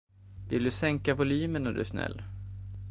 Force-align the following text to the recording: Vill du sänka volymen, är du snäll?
Vill 0.49 0.63
du 0.63 0.71
sänka 0.71 1.15
volymen, 1.15 1.67
är 1.67 1.73
du 1.73 1.85
snäll? 1.85 2.23